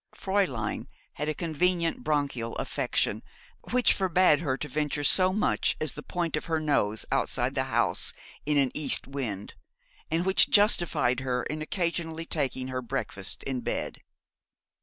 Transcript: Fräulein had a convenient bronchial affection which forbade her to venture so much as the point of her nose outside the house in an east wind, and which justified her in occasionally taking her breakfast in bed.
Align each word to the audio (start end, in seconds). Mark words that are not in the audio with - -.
Fräulein 0.15 0.87
had 1.13 1.29
a 1.29 1.35
convenient 1.35 2.03
bronchial 2.03 2.55
affection 2.55 3.21
which 3.69 3.93
forbade 3.93 4.39
her 4.39 4.57
to 4.57 4.67
venture 4.67 5.03
so 5.03 5.31
much 5.31 5.77
as 5.79 5.91
the 5.91 6.01
point 6.01 6.35
of 6.35 6.45
her 6.45 6.59
nose 6.59 7.05
outside 7.11 7.53
the 7.53 7.65
house 7.65 8.11
in 8.43 8.57
an 8.57 8.71
east 8.73 9.05
wind, 9.05 9.53
and 10.09 10.25
which 10.25 10.49
justified 10.49 11.19
her 11.19 11.43
in 11.43 11.61
occasionally 11.61 12.25
taking 12.25 12.69
her 12.69 12.81
breakfast 12.81 13.43
in 13.43 13.61
bed. 13.61 14.01